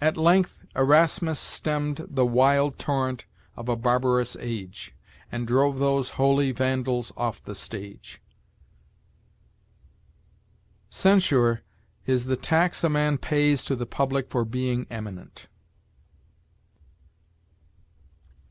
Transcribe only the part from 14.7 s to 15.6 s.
eminent."